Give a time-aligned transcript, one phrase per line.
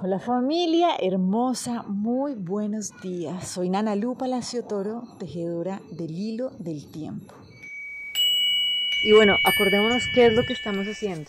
[0.00, 3.48] Hola familia hermosa, muy buenos días.
[3.48, 7.34] Soy Nana Lu Palacio Toro, tejedora del hilo del tiempo.
[9.02, 11.28] Y bueno, acordémonos qué es lo que estamos haciendo.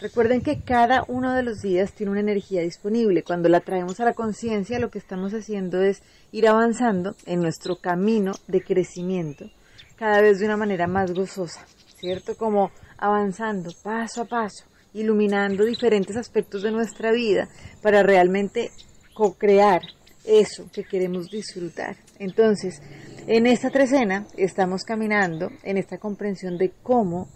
[0.00, 3.24] Recuerden que cada uno de los días tiene una energía disponible.
[3.24, 7.80] Cuando la traemos a la conciencia, lo que estamos haciendo es ir avanzando en nuestro
[7.80, 9.50] camino de crecimiento,
[9.96, 12.36] cada vez de una manera más gozosa, ¿cierto?
[12.36, 17.48] Como avanzando paso a paso iluminando diferentes aspectos de nuestra vida
[17.82, 18.70] para realmente
[19.14, 19.82] co-crear
[20.24, 21.96] eso que queremos disfrutar.
[22.18, 22.80] Entonces,
[23.26, 27.28] en esta trecena estamos caminando en esta comprensión de cómo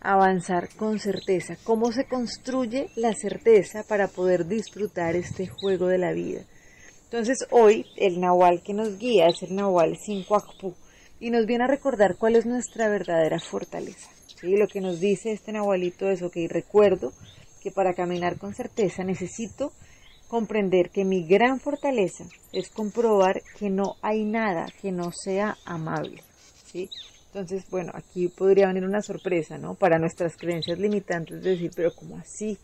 [0.00, 6.12] avanzar con certeza, cómo se construye la certeza para poder disfrutar este juego de la
[6.12, 6.42] vida.
[7.04, 10.74] Entonces hoy el Nahual que nos guía es el Nahual 5
[11.20, 14.15] y nos viene a recordar cuál es nuestra verdadera fortaleza.
[14.40, 14.56] ¿Sí?
[14.56, 17.12] Lo que nos dice este Nahualito es, ok, recuerdo
[17.62, 19.72] que para caminar con certeza necesito
[20.28, 26.22] comprender que mi gran fortaleza es comprobar que no hay nada que no sea amable,
[26.64, 26.88] ¿sí?
[27.26, 29.74] Entonces, bueno, aquí podría venir una sorpresa, ¿no?
[29.74, 32.58] Para nuestras creencias limitantes de decir, pero ¿cómo así?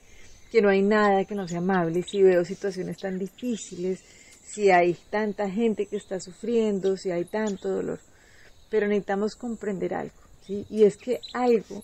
[0.51, 4.01] Que no hay nada que no sea amable, si veo situaciones tan difíciles,
[4.45, 8.01] si hay tanta gente que está sufriendo, si hay tanto dolor.
[8.70, 10.14] Pero necesitamos comprender algo.
[10.48, 11.83] Y es que algo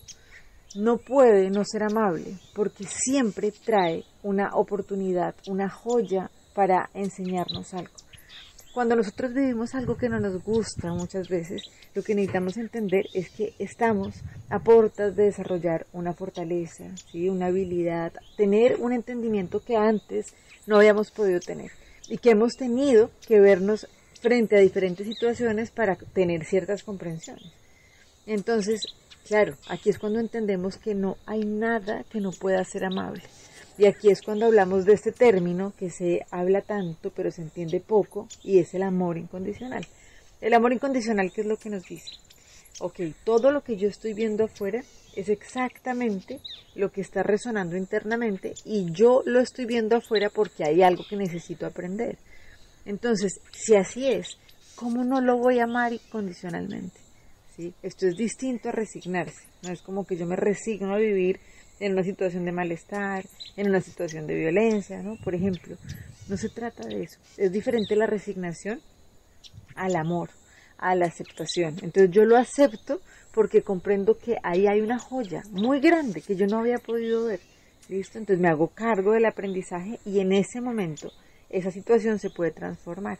[0.75, 7.93] no puede no ser amable porque siempre trae una oportunidad, una joya para enseñarnos algo.
[8.73, 11.63] Cuando nosotros vivimos algo que no nos gusta muchas veces,
[11.95, 14.15] lo que necesitamos entender es que estamos
[14.49, 17.29] a puertas de desarrollar una fortaleza, ¿sí?
[17.29, 20.35] una habilidad, tener un entendimiento que antes
[20.67, 21.71] no habíamos podido tener
[22.09, 23.87] y que hemos tenido que vernos
[24.21, 27.58] frente a diferentes situaciones para tener ciertas comprensiones.
[28.29, 28.81] Entonces,
[29.27, 33.23] claro, aquí es cuando entendemos que no hay nada que no pueda ser amable.
[33.75, 37.79] Y aquí es cuando hablamos de este término que se habla tanto pero se entiende
[37.79, 39.83] poco y es el amor incondicional.
[40.41, 42.11] El amor incondicional, ¿qué es lo que nos dice?
[42.81, 44.83] Ok, todo lo que yo estoy viendo afuera
[45.15, 46.39] es exactamente
[46.75, 51.15] lo que está resonando internamente y yo lo estoy viendo afuera porque hay algo que
[51.15, 52.19] necesito aprender.
[52.85, 54.37] Entonces, si así es,
[54.75, 57.08] ¿cómo no lo voy a amar incondicionalmente?
[57.81, 61.39] Esto es distinto a resignarse, no es como que yo me resigno a vivir
[61.79, 63.25] en una situación de malestar,
[63.57, 65.17] en una situación de violencia, ¿no?
[65.23, 65.75] Por ejemplo,
[66.27, 67.19] no se trata de eso.
[67.37, 68.81] Es diferente la resignación
[69.75, 70.29] al amor,
[70.77, 71.75] a la aceptación.
[71.81, 73.01] Entonces yo lo acepto
[73.33, 77.39] porque comprendo que ahí hay una joya muy grande que yo no había podido ver.
[77.87, 78.19] ¿Listo?
[78.19, 81.11] Entonces me hago cargo del aprendizaje y en ese momento
[81.49, 83.17] esa situación se puede transformar.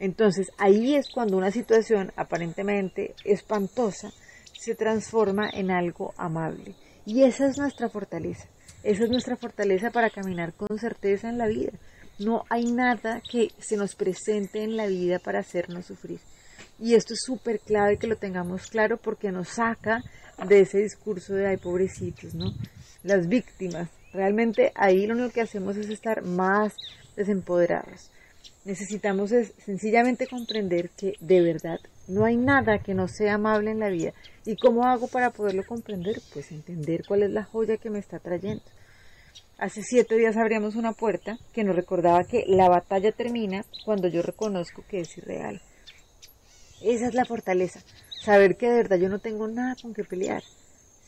[0.00, 4.10] Entonces ahí es cuando una situación aparentemente espantosa
[4.58, 6.74] se transforma en algo amable.
[7.04, 8.48] Y esa es nuestra fortaleza.
[8.82, 11.72] Esa es nuestra fortaleza para caminar con certeza en la vida.
[12.18, 16.18] No hay nada que se nos presente en la vida para hacernos sufrir.
[16.78, 20.02] Y esto es súper clave que lo tengamos claro porque nos saca
[20.48, 22.54] de ese discurso de ay pobrecitos, ¿no?
[23.02, 23.90] Las víctimas.
[24.14, 26.74] Realmente ahí lo único que hacemos es estar más
[27.16, 28.10] desempoderados
[28.64, 33.80] necesitamos es sencillamente comprender que de verdad no hay nada que no sea amable en
[33.80, 34.12] la vida.
[34.44, 36.20] ¿Y cómo hago para poderlo comprender?
[36.32, 38.64] Pues entender cuál es la joya que me está trayendo.
[39.58, 44.22] Hace siete días abríamos una puerta que nos recordaba que la batalla termina cuando yo
[44.22, 45.60] reconozco que es irreal.
[46.82, 47.80] Esa es la fortaleza,
[48.22, 50.42] saber que de verdad yo no tengo nada con que pelear.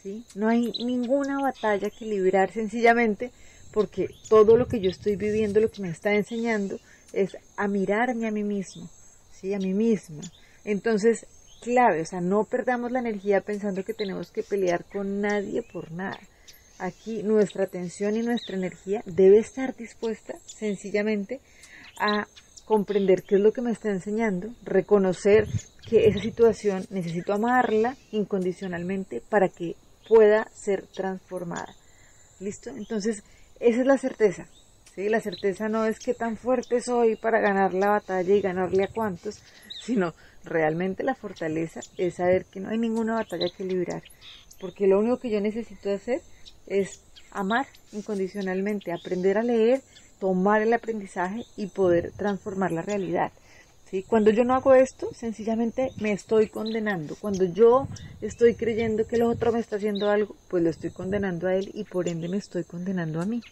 [0.03, 0.25] ¿sí?
[0.35, 3.33] No hay ninguna batalla que librar sencillamente
[3.73, 6.79] porque todo lo que yo estoy viviendo, lo que me está enseñando,
[7.13, 8.89] es a mirarme a mí mismo,
[9.31, 9.55] ¿sí?
[9.55, 10.23] A mí misma.
[10.65, 11.27] Entonces,
[11.61, 15.93] clave, o sea, no perdamos la energía pensando que tenemos que pelear con nadie por
[15.93, 16.19] nada.
[16.79, 21.41] Aquí nuestra atención y nuestra energía debe estar dispuesta sencillamente
[21.99, 22.27] a
[22.65, 25.47] comprender qué es lo que me está enseñando, reconocer
[25.89, 29.77] que esa situación necesito amarla incondicionalmente para que
[30.09, 31.75] pueda ser transformada.
[32.41, 32.71] ¿Listo?
[32.71, 33.23] Entonces,
[33.61, 34.47] esa es la certeza.
[34.95, 35.09] ¿Sí?
[35.09, 38.89] La certeza no es que tan fuerte soy para ganar la batalla y ganarle a
[38.89, 39.41] cuantos,
[39.83, 44.03] sino realmente la fortaleza es saber que no hay ninguna batalla que librar,
[44.61, 46.21] porque lo único que yo necesito hacer
[46.67, 47.01] es
[47.31, 49.83] amar incondicionalmente, aprender a leer,
[50.19, 53.33] tomar el aprendizaje y poder transformar la realidad.
[53.91, 54.05] ¿sí?
[54.05, 57.17] Cuando yo no hago esto, sencillamente me estoy condenando.
[57.17, 57.89] Cuando yo
[58.21, 61.71] estoy creyendo que el otro me está haciendo algo, pues lo estoy condenando a él
[61.75, 63.43] y por ende me estoy condenando a mí.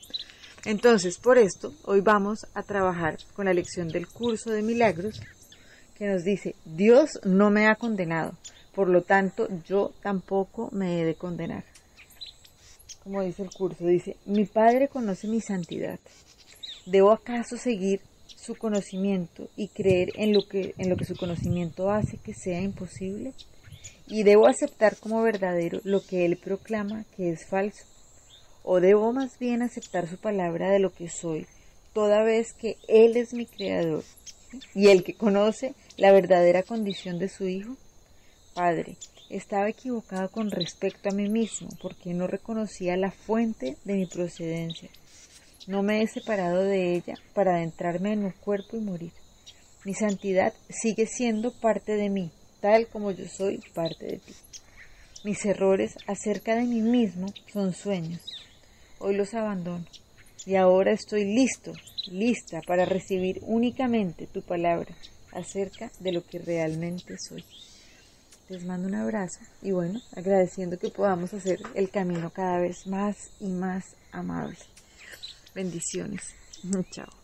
[0.65, 5.23] Entonces, por esto, hoy vamos a trabajar con la lección del curso de milagros
[5.97, 8.35] que nos dice, Dios no me ha condenado,
[8.75, 11.65] por lo tanto, yo tampoco me he de condenar.
[13.03, 15.99] Como dice el curso, dice, mi Padre conoce mi santidad
[16.87, 21.91] ¿Debo acaso seguir su conocimiento y creer en lo que, en lo que su conocimiento
[21.91, 23.33] hace que sea imposible?
[24.07, 27.85] ¿Y debo aceptar como verdadero lo que él proclama que es falso?
[28.63, 31.47] ¿O debo más bien aceptar su palabra de lo que soy,
[31.93, 34.05] toda vez que él es mi creador
[34.75, 37.77] y el que conoce la verdadera condición de su hijo?
[38.55, 38.97] Padre,
[39.31, 44.91] estaba equivocado con respecto a mí mismo porque no reconocía la fuente de mi procedencia.
[45.67, 49.13] No me he separado de ella para adentrarme en un cuerpo y morir.
[49.85, 52.31] Mi santidad sigue siendo parte de mí,
[52.61, 54.35] tal como yo soy parte de ti.
[55.23, 58.40] Mis errores acerca de mí mismo son sueños.
[59.03, 59.87] Hoy los abandono
[60.45, 61.73] y ahora estoy listo,
[62.11, 64.95] lista para recibir únicamente tu palabra
[65.33, 67.43] acerca de lo que realmente soy.
[68.51, 73.31] Les mando un abrazo y bueno, agradeciendo que podamos hacer el camino cada vez más
[73.41, 74.59] y más amable.
[75.55, 76.35] Bendiciones.
[76.91, 77.20] Chao.